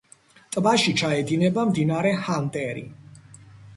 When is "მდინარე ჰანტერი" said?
1.73-2.87